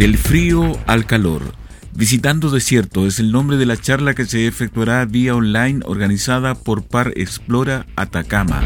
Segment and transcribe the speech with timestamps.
[0.00, 1.42] Del frío al calor.
[1.92, 6.84] Visitando Desierto es el nombre de la charla que se efectuará vía online organizada por
[6.84, 8.62] Par Explora Atacama.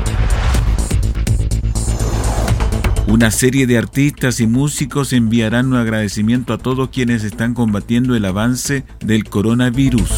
[3.09, 8.27] Una serie de artistas y músicos enviarán un agradecimiento a todos quienes están combatiendo el
[8.27, 10.13] avance del coronavirus.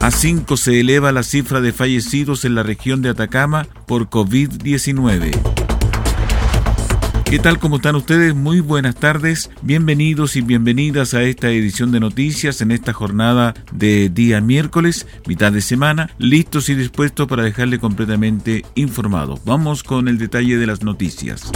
[0.00, 5.57] A 5 se eleva la cifra de fallecidos en la región de Atacama por COVID-19.
[7.30, 7.58] ¿Qué tal?
[7.58, 8.34] ¿Cómo están ustedes?
[8.34, 9.50] Muy buenas tardes.
[9.60, 15.52] Bienvenidos y bienvenidas a esta edición de noticias en esta jornada de día miércoles, mitad
[15.52, 19.38] de semana, listos y dispuestos para dejarle completamente informado.
[19.44, 21.52] Vamos con el detalle de las noticias.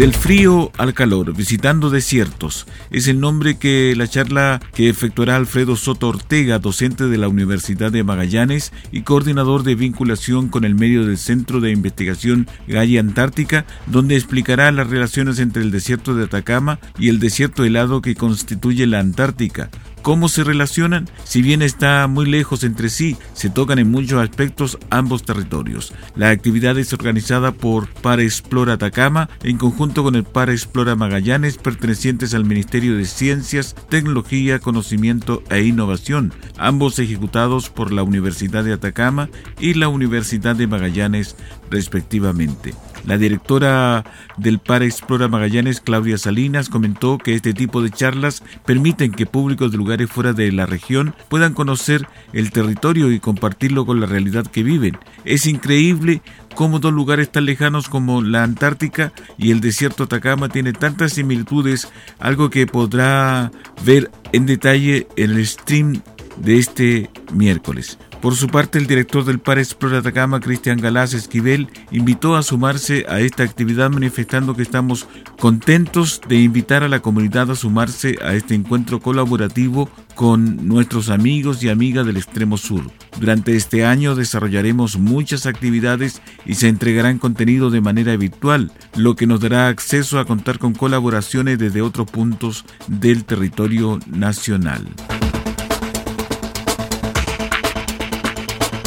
[0.00, 5.76] Del frío al calor, visitando desiertos, es el nombre que la charla que efectuará Alfredo
[5.76, 11.04] Soto Ortega, docente de la Universidad de Magallanes y coordinador de vinculación con el medio
[11.04, 16.80] del Centro de Investigación Gaia Antártica, donde explicará las relaciones entre el desierto de Atacama
[16.98, 19.68] y el desierto helado que constituye la Antártica,
[20.02, 21.08] ¿Cómo se relacionan?
[21.24, 25.92] Si bien está muy lejos entre sí, se tocan en muchos aspectos ambos territorios.
[26.16, 31.58] La actividad es organizada por Para Explora Atacama en conjunto con el Para Explora Magallanes
[31.58, 38.72] pertenecientes al Ministerio de Ciencias, Tecnología, Conocimiento e Innovación, ambos ejecutados por la Universidad de
[38.72, 39.28] Atacama
[39.60, 41.36] y la Universidad de Magallanes
[41.70, 42.74] respectivamente.
[43.04, 44.04] La directora
[44.36, 49.72] del Para Explora Magallanes, Claudia Salinas, comentó que este tipo de charlas permiten que públicos
[49.72, 54.46] de lugares fuera de la región puedan conocer el territorio y compartirlo con la realidad
[54.46, 54.98] que viven.
[55.24, 56.22] Es increíble
[56.54, 61.88] cómo dos lugares tan lejanos como la Antártica y el desierto Atacama tienen tantas similitudes,
[62.18, 63.50] algo que podrá
[63.84, 66.02] ver en detalle en el stream
[66.36, 67.98] de este miércoles.
[68.20, 73.06] Por su parte, el director del Par Explora Atacama, Cristian Galás Esquivel, invitó a sumarse
[73.08, 75.08] a esta actividad manifestando que estamos
[75.38, 81.62] contentos de invitar a la comunidad a sumarse a este encuentro colaborativo con nuestros amigos
[81.62, 82.82] y amigas del extremo sur.
[83.18, 89.26] Durante este año desarrollaremos muchas actividades y se entregarán contenido de manera virtual, lo que
[89.26, 94.86] nos dará acceso a contar con colaboraciones desde otros puntos del territorio nacional.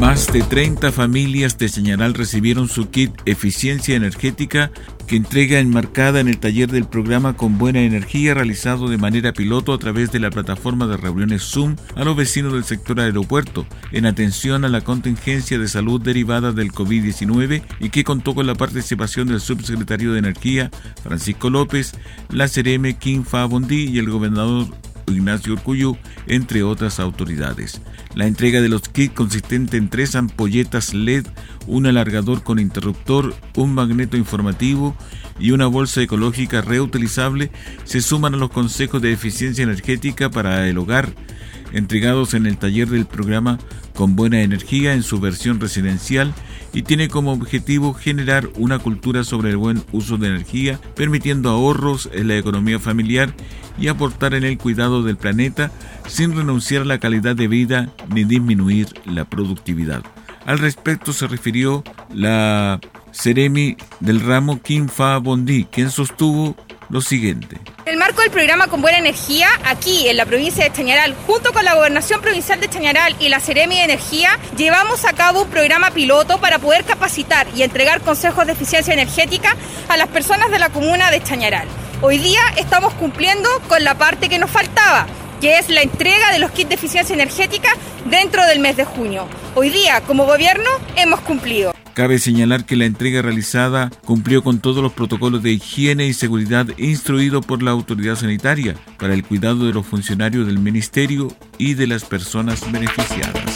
[0.00, 4.70] Más de 30 familias de Señaral recibieron su kit Eficiencia Energética
[5.08, 9.72] que entrega enmarcada en el taller del programa Con Buena Energía realizado de manera piloto
[9.72, 14.06] a través de la plataforma de reuniones Zoom a los vecinos del sector aeropuerto en
[14.06, 19.26] atención a la contingencia de salud derivada del COVID-19 y que contó con la participación
[19.26, 20.70] del subsecretario de Energía
[21.02, 21.94] Francisco López,
[22.30, 24.68] la Cereme Kim Fa Bondi y el gobernador
[25.10, 25.96] Ignacio Urcuyo,
[26.26, 27.80] entre otras autoridades.
[28.14, 31.26] La entrega de los kits consistente en tres ampolletas LED,
[31.66, 34.96] un alargador con interruptor, un magneto informativo
[35.38, 37.50] y una bolsa ecológica reutilizable
[37.84, 41.12] se suman a los consejos de eficiencia energética para el hogar,
[41.72, 43.58] entregados en el taller del programa
[43.94, 46.34] Con Buena Energía en su versión residencial
[46.72, 52.08] y tiene como objetivo generar una cultura sobre el buen uso de energía, permitiendo ahorros
[52.12, 53.32] en la economía familiar
[53.78, 55.70] y aportar en el cuidado del planeta
[56.06, 60.02] sin renunciar a la calidad de vida ni disminuir la productividad.
[60.46, 62.80] Al respecto se refirió la
[63.12, 66.56] Ceremi del ramo Kim Fa Bondi, quien sostuvo
[66.88, 67.58] lo siguiente.
[68.08, 71.74] Marco del programa Con Buena Energía, aquí en la provincia de Chañaral, junto con la
[71.74, 76.40] Gobernación Provincial de Chañaral y la Ceremi de Energía, llevamos a cabo un programa piloto
[76.40, 79.54] para poder capacitar y entregar consejos de eficiencia energética
[79.90, 81.68] a las personas de la comuna de Chañaral.
[82.00, 85.06] Hoy día estamos cumpliendo con la parte que nos faltaba,
[85.42, 87.68] que es la entrega de los kits de eficiencia energética
[88.06, 89.28] dentro del mes de junio.
[89.54, 91.74] Hoy día, como gobierno, hemos cumplido.
[91.98, 96.68] Cabe señalar que la entrega realizada cumplió con todos los protocolos de higiene y seguridad
[96.78, 101.26] instruidos por la autoridad sanitaria para el cuidado de los funcionarios del ministerio
[101.58, 103.47] y de las personas beneficiadas.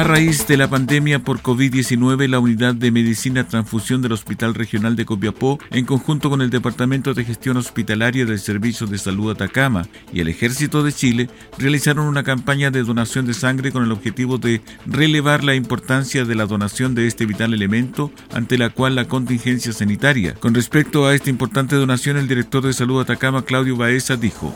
[0.00, 4.96] A raíz de la pandemia por COVID-19, la Unidad de Medicina Transfusión del Hospital Regional
[4.96, 9.86] de Copiapó, en conjunto con el Departamento de Gestión Hospitalaria del Servicio de Salud Atacama
[10.10, 14.38] y el Ejército de Chile, realizaron una campaña de donación de sangre con el objetivo
[14.38, 19.06] de relevar la importancia de la donación de este vital elemento ante la cual la
[19.06, 20.32] contingencia sanitaria.
[20.32, 24.54] Con respecto a esta importante donación, el director de Salud Atacama, Claudio Baeza, dijo.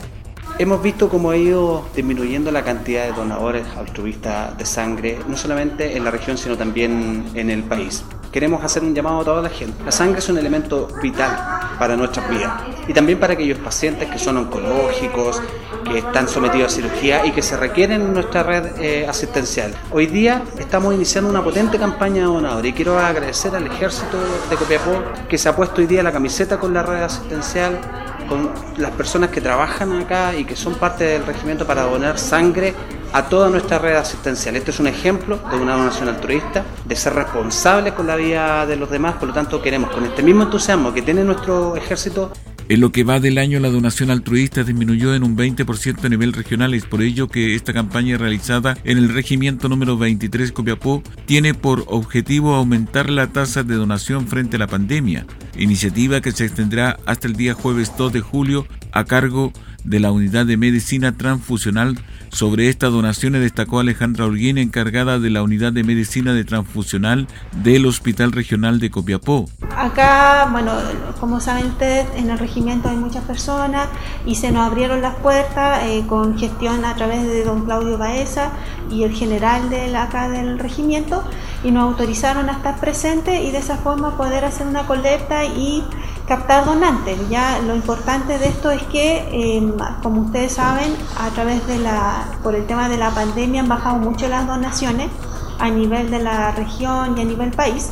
[0.56, 5.96] Hemos visto cómo ha ido disminuyendo la cantidad de donadores altruistas de sangre, no solamente
[5.96, 8.04] en la región, sino también en el país.
[8.30, 9.82] Queremos hacer un llamado a toda la gente.
[9.84, 11.36] La sangre es un elemento vital
[11.76, 12.52] para nuestras vidas
[12.86, 15.42] y también para aquellos pacientes que son oncológicos,
[15.90, 19.74] que están sometidos a cirugía y que se requieren en nuestra red eh, asistencial.
[19.90, 24.18] Hoy día estamos iniciando una potente campaña de donadores y quiero agradecer al ejército
[24.48, 28.50] de Copiapó que se ha puesto hoy día la camiseta con la red asistencial con
[28.76, 32.74] las personas que trabajan acá y que son parte del regimiento para donar sangre
[33.12, 34.56] a toda nuestra red asistencial.
[34.56, 38.76] Este es un ejemplo de una donación altruista, de ser responsables con la vida de
[38.76, 42.32] los demás, por lo tanto queremos con este mismo entusiasmo que tiene nuestro ejército
[42.68, 46.32] en lo que va del año, la donación altruista disminuyó en un 20% a nivel
[46.32, 46.72] regional.
[46.72, 51.84] Es por ello que esta campaña realizada en el regimiento número 23 Copiapó tiene por
[51.88, 57.28] objetivo aumentar la tasa de donación frente a la pandemia, iniciativa que se extenderá hasta
[57.28, 61.98] el día jueves 2 de julio a cargo de la Unidad de Medicina Transfusional.
[62.30, 67.28] Sobre esta donación destacó Alejandra Holguín, encargada de la Unidad de Medicina de Transfusional
[67.62, 69.48] del Hospital Regional de Copiapó.
[69.76, 70.72] Acá, bueno,
[71.20, 73.88] como saben ustedes, en el regimiento hay muchas personas
[74.26, 78.50] y se nos abrieron las puertas eh, con gestión a través de don Claudio Baeza
[78.90, 81.22] y el general de acá del regimiento
[81.62, 85.82] y nos autorizaron a estar presentes y de esa forma poder hacer una colecta y
[86.26, 87.28] captar donantes.
[87.28, 89.28] Ya lo importante de esto es que,
[89.58, 93.68] em, como ustedes saben, a través de la, por el tema de la pandemia han
[93.68, 95.10] bajado mucho las donaciones
[95.58, 97.90] a nivel de la región y a nivel país,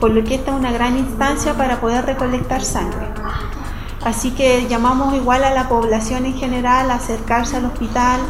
[0.00, 3.08] por lo que esta es una gran instancia para poder recolectar sangre.
[4.04, 8.20] Así que llamamos igual a la población en general a acercarse al hospital,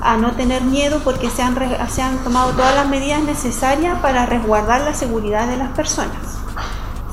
[0.00, 1.56] a no tener miedo porque se han,
[1.90, 6.37] se han tomado todas las medidas necesarias para resguardar la seguridad de las personas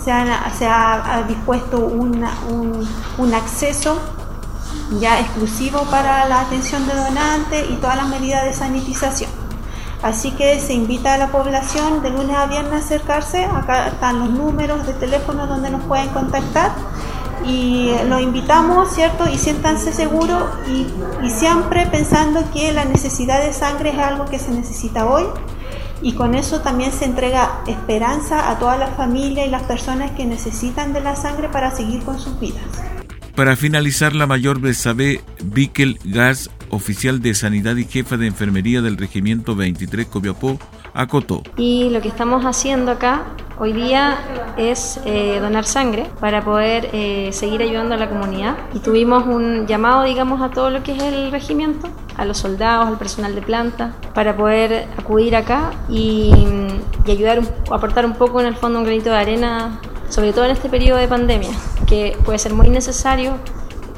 [0.05, 3.99] se, ha, dispuesto un, acceso
[4.99, 9.31] ya exclusivo para la atención de donantes y todas las medidas de sanitización.
[10.03, 13.45] Así que se invita a la población de lunes a viernes a acercarse.
[13.45, 16.71] Acá están los números de teléfono donde nos pueden contactar
[17.43, 19.27] y los invitamos, ¿cierto?
[19.27, 20.85] Y siéntanse seguros y,
[21.25, 25.25] y, siempre pensando que la necesidad de sangre es algo que se necesita hoy
[26.01, 30.25] y con eso también se entrega esperanza a toda la familia y las personas que
[30.25, 32.63] necesitan de la sangre para seguir con sus vidas.
[33.35, 38.97] Para finalizar, la mayor Besabé Bickel Gas, oficial de Sanidad y jefa de Enfermería del
[38.97, 40.57] Regimiento 23 Copiapó,
[40.95, 41.43] acotó.
[41.57, 43.23] Y lo que estamos haciendo acá
[43.59, 44.17] hoy día
[44.57, 48.55] es eh, donar sangre para poder eh, seguir ayudando a la comunidad.
[48.73, 51.87] Y tuvimos un llamado, digamos, a todo lo que es el regimiento,
[52.17, 56.33] a los soldados, al personal de planta, para poder acudir acá y,
[57.05, 60.51] y ayudar, aportar un poco en el fondo un granito de arena sobre todo en
[60.51, 61.49] este periodo de pandemia,
[61.87, 63.37] que puede ser muy necesario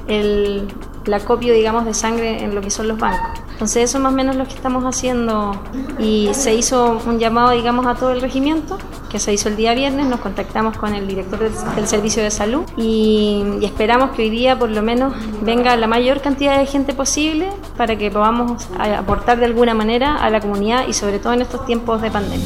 [0.08, 0.68] el,
[1.14, 3.40] acopio, digamos, de sangre en lo que son los bancos.
[3.52, 5.60] Entonces eso es más o menos lo que estamos haciendo
[5.98, 8.78] y se hizo un llamado, digamos, a todo el regimiento,
[9.10, 12.64] que se hizo el día viernes, nos contactamos con el director del, servicio de salud
[12.78, 16.94] y, y, esperamos que hoy día por lo menos venga la mayor cantidad de gente
[16.94, 21.42] posible para que podamos aportar de alguna manera a la comunidad y sobre todo en
[21.42, 22.46] estos tiempos de pandemia.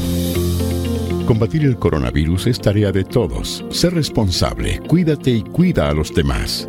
[1.26, 3.64] Combatir el coronavirus es tarea de todos.
[3.70, 6.68] Sé responsable, cuídate y cuida a los demás.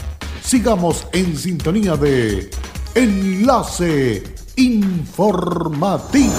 [0.43, 2.49] Sigamos en sintonía de
[2.95, 4.23] Enlace
[4.57, 6.33] Informativo.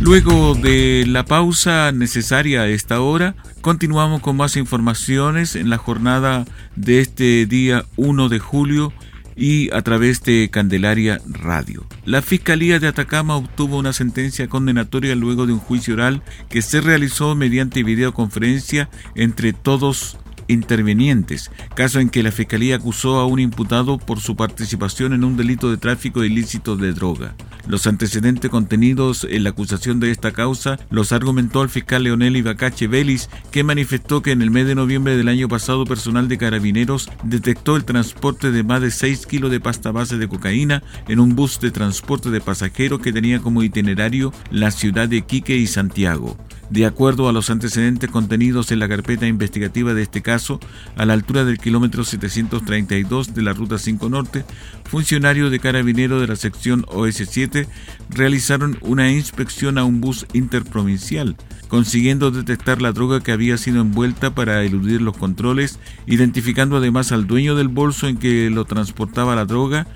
[0.00, 6.44] Luego de la pausa necesaria a esta hora, continuamos con más informaciones en la jornada
[6.76, 8.92] de este día 1 de julio
[9.36, 11.86] y a través de Candelaria Radio.
[12.04, 16.80] La Fiscalía de Atacama obtuvo una sentencia condenatoria luego de un juicio oral que se
[16.80, 20.18] realizó mediante videoconferencia entre todos
[20.52, 25.36] intervenientes, caso en que la Fiscalía acusó a un imputado por su participación en un
[25.36, 27.34] delito de tráfico ilícito de droga.
[27.66, 32.88] Los antecedentes contenidos en la acusación de esta causa los argumentó el fiscal Leonel Ibacache
[32.88, 37.08] Vélez, que manifestó que en el mes de noviembre del año pasado personal de carabineros
[37.22, 41.36] detectó el transporte de más de 6 kilos de pasta base de cocaína en un
[41.36, 46.36] bus de transporte de pasajeros que tenía como itinerario la ciudad de Quique y Santiago.
[46.72, 50.58] De acuerdo a los antecedentes contenidos en la carpeta investigativa de este caso,
[50.96, 54.46] a la altura del kilómetro 732 de la Ruta 5 Norte,
[54.84, 57.66] funcionarios de carabinero de la sección OS7
[58.08, 61.36] realizaron una inspección a un bus interprovincial,
[61.68, 67.26] consiguiendo detectar la droga que había sido envuelta para eludir los controles, identificando además al
[67.26, 69.88] dueño del bolso en que lo transportaba la droga,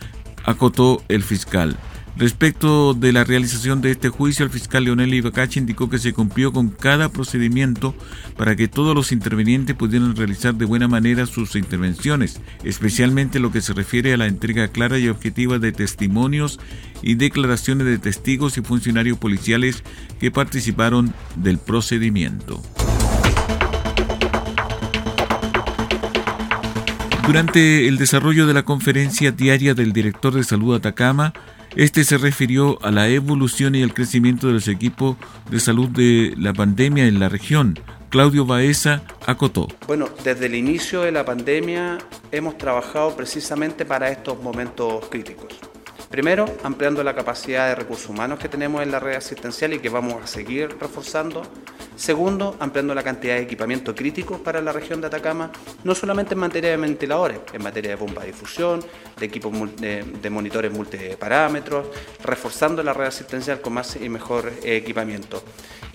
[0.44, 1.78] acotó el fiscal.
[2.18, 6.50] Respecto de la realización de este juicio, el fiscal Leonel Ibacache indicó que se cumplió
[6.50, 7.94] con cada procedimiento
[8.38, 13.60] para que todos los intervenientes pudieran realizar de buena manera sus intervenciones, especialmente lo que
[13.60, 16.58] se refiere a la entrega clara y objetiva de testimonios
[17.02, 19.82] y declaraciones de testigos y funcionarios policiales
[20.18, 22.62] que participaron del procedimiento.
[27.26, 31.34] Durante el desarrollo de la conferencia diaria del director de salud Atacama,
[31.76, 35.16] este se refirió a la evolución y el crecimiento de los equipos
[35.50, 37.78] de salud de la pandemia en la región.
[38.08, 39.68] Claudio Baeza acotó.
[39.86, 41.98] Bueno, desde el inicio de la pandemia
[42.32, 45.54] hemos trabajado precisamente para estos momentos críticos.
[46.10, 49.90] Primero, ampliando la capacidad de recursos humanos que tenemos en la red asistencial y que
[49.90, 51.42] vamos a seguir reforzando.
[51.96, 55.50] Segundo, ampliando la cantidad de equipamiento crítico para la región de Atacama,
[55.82, 58.84] no solamente en materia de ventiladores, en materia de bomba de difusión,
[59.18, 61.86] de equipos de, monitores multiparámetros,
[62.22, 65.42] reforzando la red asistencial con más y mejor equipamiento.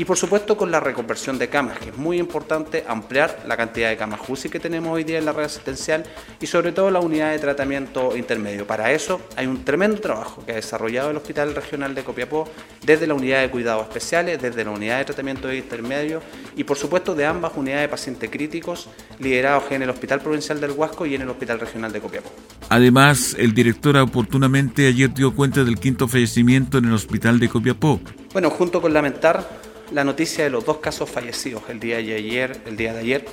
[0.02, 3.88] Y por supuesto con la reconversión de camas, que es muy importante ampliar la cantidad
[3.88, 6.04] de camas UCI que tenemos hoy día en la red asistencial
[6.40, 8.66] y sobre todo la unidad de tratamiento intermedio.
[8.66, 12.50] Para eso hay un tremendo trabajo que ha desarrollado el Hospital Regional de Copiapó
[12.84, 16.24] desde la unidad de cuidados especiales, desde la unidad de tratamiento intermedio
[16.56, 18.90] y por supuesto de ambas unidades de pacientes críticos
[19.20, 22.32] liderados en el Hospital Provincial del Huasco y en el Hospital Regional de Copiapó.
[22.70, 28.00] Además, el director oportunamente ayer dio cuenta del quinto fallecimiento en el Hospital de Copiapó.
[28.34, 32.62] Bueno, junto con lamentar la noticia de los dos casos fallecidos el día de ayer,
[32.66, 33.26] el día de ayer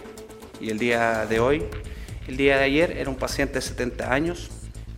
[0.60, 1.62] y el día de hoy.
[2.26, 4.50] El día de ayer era un paciente de 70 años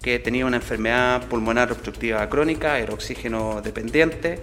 [0.02, 4.40] que tenía una enfermedad pulmonar obstructiva crónica, era oxígeno dependiente,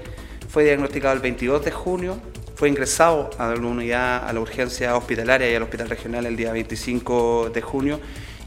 [0.48, 2.22] fue diagnosticado el 22 de junio,
[2.56, 6.52] fue ingresado a la unidad, a la urgencia hospitalaria y al hospital regional el día
[6.52, 8.00] 25 de junio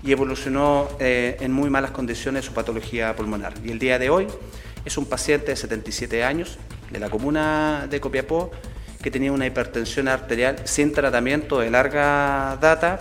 [0.04, 3.54] y evolucionó eh, en muy malas condiciones su patología pulmonar.
[3.64, 4.28] Y el día de hoy
[4.84, 6.58] es un paciente de 77 años
[6.90, 8.50] de la comuna de Copiapó
[9.02, 13.00] que tenía una hipertensión arterial sin tratamiento de larga data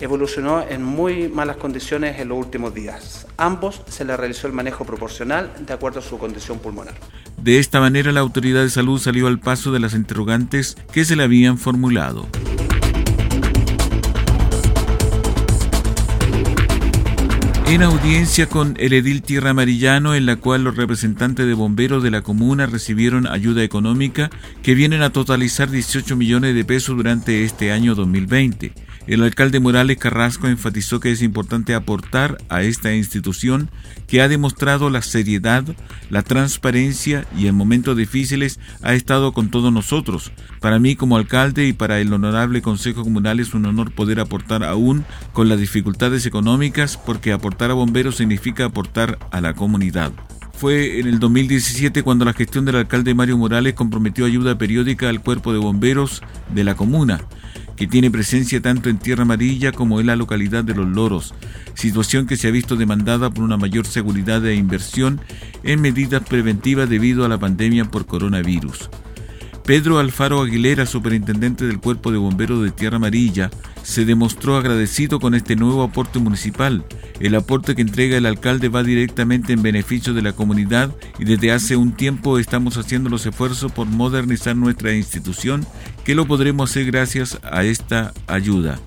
[0.00, 3.26] evolucionó en muy malas condiciones en los últimos días.
[3.36, 6.94] Ambos se le realizó el manejo proporcional de acuerdo a su condición pulmonar.
[7.36, 11.16] De esta manera la autoridad de salud salió al paso de las interrogantes que se
[11.16, 12.26] le habían formulado.
[17.70, 22.10] En audiencia con el edil Tierra Amarillano, en la cual los representantes de bomberos de
[22.10, 24.30] la comuna recibieron ayuda económica
[24.62, 28.72] que vienen a totalizar 18 millones de pesos durante este año 2020.
[29.08, 33.70] El alcalde Morales Carrasco enfatizó que es importante aportar a esta institución
[34.06, 35.64] que ha demostrado la seriedad,
[36.10, 40.30] la transparencia y en momentos difíciles ha estado con todos nosotros.
[40.60, 44.62] Para mí como alcalde y para el honorable Consejo Comunal es un honor poder aportar
[44.62, 50.12] aún con las dificultades económicas porque aportar a bomberos significa aportar a la comunidad.
[50.52, 55.22] Fue en el 2017 cuando la gestión del alcalde Mario Morales comprometió ayuda periódica al
[55.22, 56.20] cuerpo de bomberos
[56.52, 57.22] de la comuna
[57.78, 61.32] que tiene presencia tanto en Tierra Amarilla como en la localidad de Los Loros,
[61.74, 65.20] situación que se ha visto demandada por una mayor seguridad e inversión
[65.62, 68.90] en medidas preventivas debido a la pandemia por coronavirus.
[69.64, 73.50] Pedro Alfaro Aguilera, superintendente del Cuerpo de Bomberos de Tierra Amarilla,
[73.88, 76.84] se demostró agradecido con este nuevo aporte municipal.
[77.20, 81.52] El aporte que entrega el alcalde va directamente en beneficio de la comunidad y desde
[81.52, 85.66] hace un tiempo estamos haciendo los esfuerzos por modernizar nuestra institución,
[86.04, 88.78] que lo podremos hacer gracias a esta ayuda.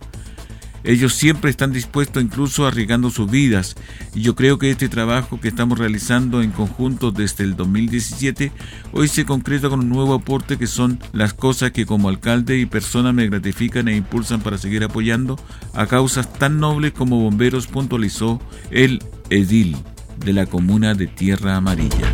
[0.84, 3.76] Ellos siempre están dispuestos, incluso arriesgando sus vidas.
[4.16, 8.52] Y yo creo que este trabajo que estamos realizando en conjunto desde el 2017,
[8.92, 12.66] hoy se concreta con un nuevo aporte que son las cosas que como alcalde y
[12.66, 15.40] persona me gratifican e impulsan para seguir apoyando
[15.74, 18.42] a causas tan nobles como bomberos, puntualizó
[18.72, 19.78] el edil
[20.26, 22.12] de la comuna de Tierra Amarilla.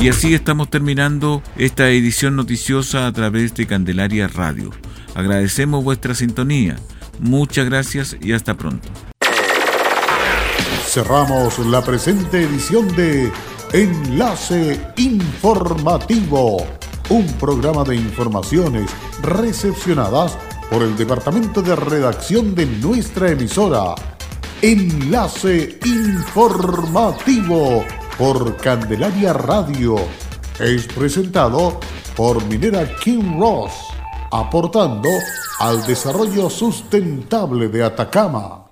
[0.00, 4.70] Y así estamos terminando esta edición noticiosa a través de Candelaria Radio.
[5.18, 6.76] Agradecemos vuestra sintonía.
[7.18, 8.88] Muchas gracias y hasta pronto.
[10.86, 13.32] Cerramos la presente edición de
[13.72, 16.64] Enlace Informativo,
[17.08, 20.38] un programa de informaciones recepcionadas
[20.70, 23.96] por el Departamento de Redacción de nuestra emisora.
[24.62, 27.84] Enlace Informativo
[28.16, 29.96] por Candelaria Radio.
[30.60, 31.80] Es presentado
[32.14, 33.97] por Minera Kim Ross
[34.30, 35.08] aportando
[35.60, 38.67] al desarrollo sustentable de Atacama.